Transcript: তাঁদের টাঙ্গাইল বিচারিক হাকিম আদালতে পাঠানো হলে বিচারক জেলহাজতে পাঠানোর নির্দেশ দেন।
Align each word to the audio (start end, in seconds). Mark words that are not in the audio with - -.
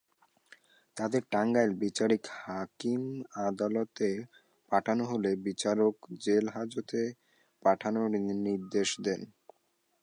তাঁদের 0.97 1.23
টাঙ্গাইল 1.33 1.71
বিচারিক 1.83 2.23
হাকিম 2.37 3.01
আদালতে 3.47 4.09
পাঠানো 4.71 5.03
হলে 5.11 5.31
বিচারক 5.47 5.95
জেলহাজতে 6.23 7.01
পাঠানোর 7.65 8.09
নির্দেশ 8.47 8.89
দেন। 9.05 9.21